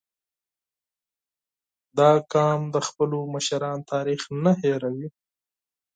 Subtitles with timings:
[1.97, 5.07] •دا قوم د خپلو مشرانو تاریخ نه هېرېږي.